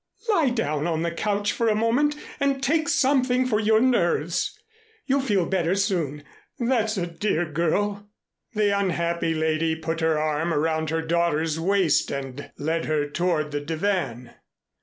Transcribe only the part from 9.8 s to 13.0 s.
her arm around her daughter's waist and led